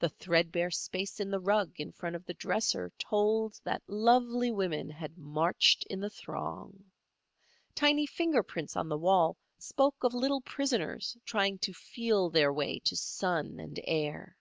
The 0.00 0.08
threadbare 0.08 0.72
space 0.72 1.20
in 1.20 1.30
the 1.30 1.38
rug 1.38 1.74
in 1.78 1.92
front 1.92 2.16
of 2.16 2.24
the 2.24 2.34
dresser 2.34 2.90
told 2.98 3.60
that 3.62 3.80
lovely 3.88 4.50
woman 4.50 4.90
had 4.90 5.16
marched 5.16 5.84
in 5.86 6.00
the 6.00 6.10
throng. 6.10 6.86
Tiny 7.72 8.06
finger 8.06 8.42
prints 8.42 8.74
on 8.74 8.88
the 8.88 8.98
wall 8.98 9.36
spoke 9.56 10.02
of 10.02 10.14
little 10.14 10.40
prisoners 10.40 11.16
trying 11.24 11.58
to 11.60 11.72
feel 11.72 12.28
their 12.28 12.52
way 12.52 12.80
to 12.80 12.96
sun 12.96 13.60
and 13.60 13.78
air. 13.84 14.36